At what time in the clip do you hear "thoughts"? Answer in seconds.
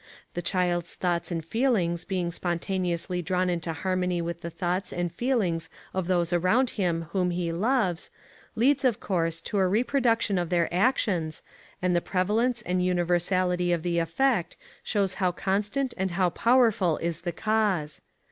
0.95-1.29, 4.49-4.91